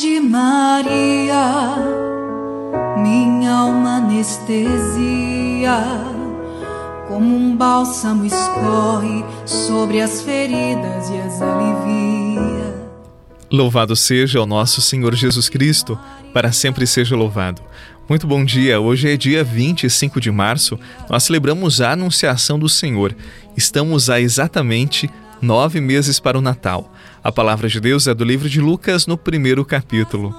[0.00, 1.76] de Maria,
[2.96, 5.76] minha alma anestesia,
[7.06, 12.88] como um bálsamo escorre sobre as feridas e as alivia.
[13.52, 15.98] Louvado seja o nosso Senhor Jesus Cristo,
[16.32, 17.60] para sempre seja louvado.
[18.08, 20.80] Muito bom dia, hoje é dia 25 de março,
[21.10, 23.14] nós celebramos a Anunciação do Senhor.
[23.54, 25.10] Estamos há exatamente
[25.42, 26.90] nove meses para o Natal.
[27.22, 30.34] A palavra de Deus é do livro de Lucas, no primeiro capítulo.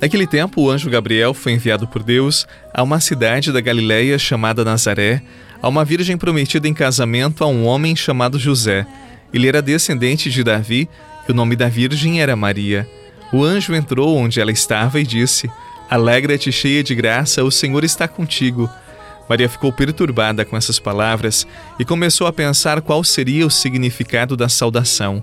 [0.00, 4.64] Naquele tempo, o anjo Gabriel foi enviado por Deus a uma cidade da Galiléia chamada
[4.64, 5.22] Nazaré,
[5.62, 8.84] a uma virgem prometida em casamento a um homem chamado José.
[9.32, 10.88] Ele era descendente de Davi
[11.28, 12.88] e o nome da virgem era Maria.
[13.32, 15.48] O anjo entrou onde ela estava e disse:
[15.88, 18.68] Alegra-te, cheia de graça, o Senhor está contigo.
[19.28, 21.46] Maria ficou perturbada com essas palavras
[21.78, 25.22] e começou a pensar qual seria o significado da saudação.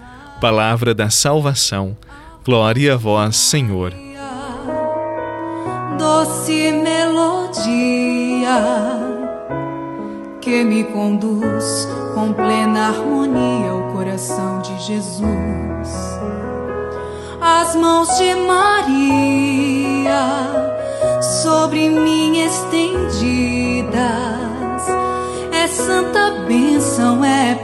[0.41, 1.95] Palavra da salvação.
[2.43, 3.93] Glória a vós, Senhor.
[5.97, 8.49] Doce melodia
[10.41, 15.61] que me conduz com plena harmonia ao coração de Jesus
[17.41, 20.21] as mãos de Maria
[21.43, 23.91] sobre mim estendidas.
[25.51, 27.55] É santa bênção, é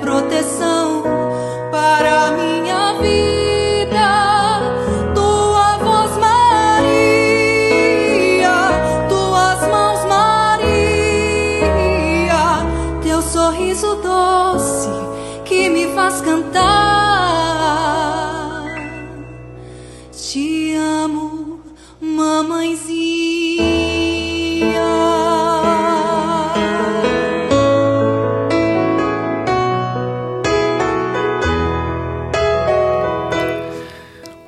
[16.07, 16.77] faz cantar.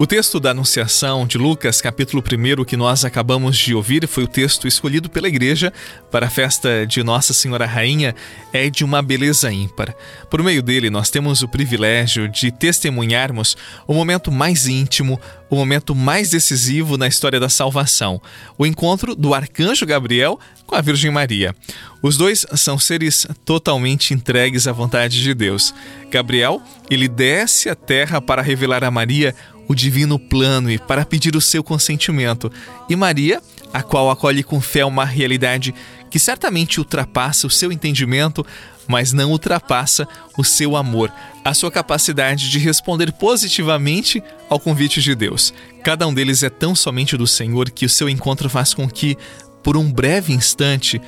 [0.01, 4.27] O texto da Anunciação de Lucas, capítulo 1, que nós acabamos de ouvir, foi o
[4.29, 5.73] texto escolhido pela igreja
[6.09, 8.15] para a festa de Nossa Senhora Rainha,
[8.53, 9.93] é de uma beleza ímpar.
[10.29, 15.93] Por meio dele, nós temos o privilégio de testemunharmos o momento mais íntimo, o momento
[15.93, 18.21] mais decisivo na história da salvação,
[18.57, 21.53] o encontro do arcanjo Gabriel com a Virgem Maria.
[22.01, 25.73] Os dois são seres totalmente entregues à vontade de Deus.
[26.09, 29.35] Gabriel, ele desce à terra para revelar a Maria
[29.67, 32.51] o divino plano e para pedir o seu consentimento.
[32.89, 35.75] E Maria, a qual acolhe com fé uma realidade
[36.09, 38.43] que certamente ultrapassa o seu entendimento,
[38.87, 41.11] mas não ultrapassa o seu amor,
[41.45, 45.53] a sua capacidade de responder positivamente ao convite de Deus.
[45.83, 49.15] Cada um deles é tão somente do Senhor que o seu encontro faz com que,
[49.61, 50.99] por um breve instante,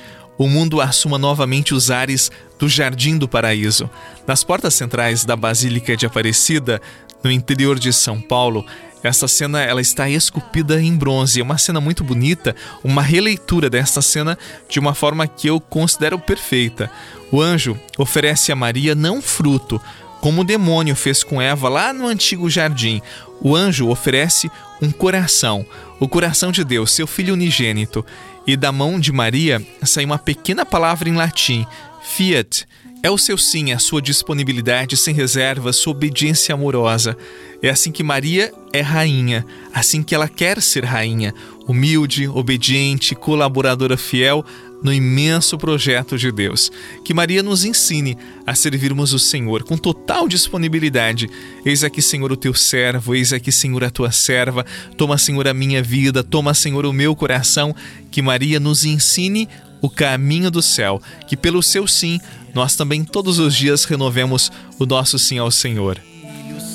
[0.42, 3.88] o mundo assuma novamente os ares do Jardim do Paraíso.
[4.26, 6.82] Nas portas centrais da Basílica de Aparecida,
[7.22, 8.66] no interior de São Paulo,
[9.04, 11.40] essa cena ela está esculpida em bronze.
[11.40, 14.36] É uma cena muito bonita, uma releitura desta cena
[14.68, 16.90] de uma forma que eu considero perfeita.
[17.30, 19.80] O anjo oferece a Maria não fruto,
[20.20, 23.00] como o demônio fez com Eva lá no antigo jardim.
[23.40, 24.50] O anjo oferece
[24.80, 25.64] um coração,
[26.00, 28.04] o coração de Deus, seu filho unigênito.
[28.46, 31.66] E da mão de Maria sai uma pequena palavra em latim,
[32.02, 32.66] fiat,
[33.02, 37.16] é o seu sim, a sua disponibilidade sem reservas, sua obediência amorosa.
[37.60, 39.44] É assim que Maria é rainha,
[39.74, 41.34] assim que ela quer ser rainha,
[41.66, 44.44] humilde, obediente, colaboradora fiel
[44.82, 46.70] no imenso projeto de Deus.
[47.04, 48.16] Que Maria nos ensine
[48.46, 51.28] a servirmos o Senhor com total disponibilidade.
[51.64, 54.66] Eis aqui, Senhor, o teu servo, eis aqui, Senhor, a tua serva.
[54.96, 57.74] Toma, Senhor, a minha vida, toma, Senhor, o meu coração.
[58.10, 59.48] Que Maria nos ensine
[59.82, 62.18] o caminho do céu, que pelo seu sim
[62.54, 65.98] nós também todos os dias renovemos o nosso sim ao Senhor.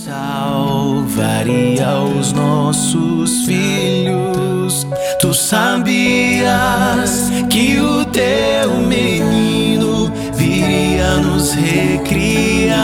[0.06, 4.86] salvaria os nossos filhos.
[5.20, 12.78] Tu sabias que o teu menino viria nos recriar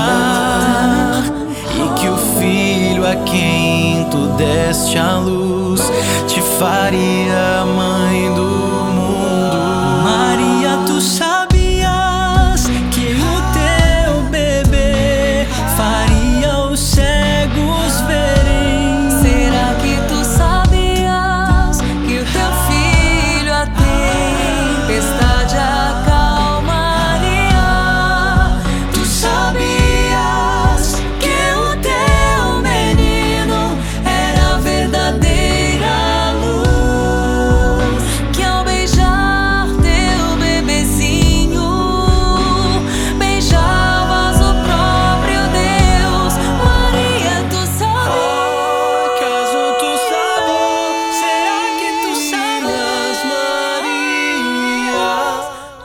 [1.75, 5.81] e que o filho a quem tu deste a luz
[6.28, 7.62] te faria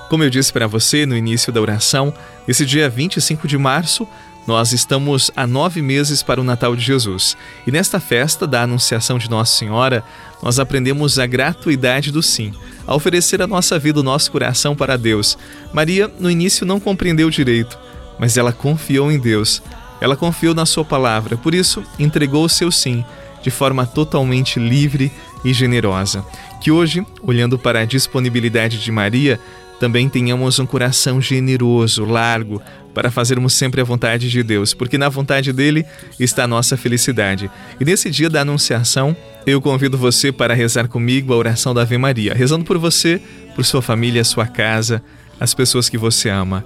[0.08, 2.14] Como eu disse para você no início da oração,
[2.46, 4.08] esse dia 25 de março,
[4.46, 7.36] nós estamos a nove meses para o Natal de Jesus.
[7.66, 10.02] E nesta festa da Anunciação de Nossa Senhora,
[10.42, 12.54] nós aprendemos a gratuidade do sim,
[12.86, 15.36] a oferecer a nossa vida, o nosso coração para Deus.
[15.74, 17.78] Maria, no início, não compreendeu direito,
[18.18, 19.62] mas ela confiou em Deus.
[20.00, 23.04] Ela confiou na Sua palavra, por isso entregou o seu sim
[23.42, 25.12] de forma totalmente livre
[25.44, 26.24] e generosa.
[26.60, 29.38] Que hoje, olhando para a disponibilidade de Maria,
[29.78, 32.60] também tenhamos um coração generoso, largo,
[32.92, 35.86] para fazermos sempre a vontade de Deus, porque na vontade dele
[36.18, 37.48] está a nossa felicidade.
[37.78, 41.96] E nesse dia da Anunciação, eu convido você para rezar comigo a oração da Ave
[41.96, 43.20] Maria, rezando por você,
[43.54, 45.00] por sua família, sua casa,
[45.38, 46.64] as pessoas que você ama.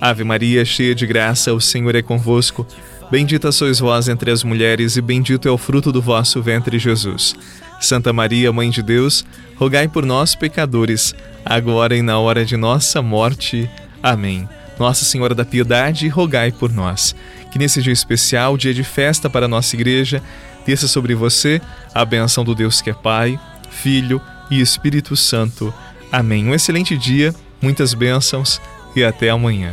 [0.00, 2.66] Ave Maria, cheia de graça, o Senhor é convosco.
[3.10, 7.36] Bendita sois vós entre as mulheres, e bendito é o fruto do vosso ventre, Jesus.
[7.80, 9.24] Santa Maria, Mãe de Deus,
[9.56, 11.14] rogai por nós, pecadores,
[11.44, 13.70] agora e na hora de nossa morte.
[14.02, 14.48] Amém.
[14.78, 17.14] Nossa Senhora da Piedade, rogai por nós.
[17.50, 20.22] Que nesse dia especial, dia de festa para a nossa igreja,
[20.66, 21.60] desça sobre você
[21.94, 23.38] a benção do Deus que é Pai,
[23.70, 24.20] Filho
[24.50, 25.72] e Espírito Santo.
[26.10, 26.46] Amém.
[26.46, 28.60] Um excelente dia, muitas bênçãos
[28.94, 29.72] e até amanhã.